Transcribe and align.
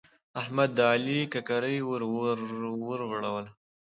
احمد 0.41 0.69
د 0.77 0.79
علي 0.91 1.19
ککرۍ 1.33 1.77
ور 1.87 2.01
ورغړوله. 2.87 3.51